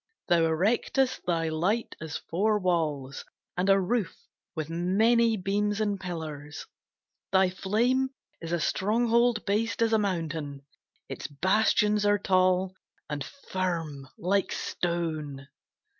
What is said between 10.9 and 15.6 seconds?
Its bastions are tall, and firm like stone.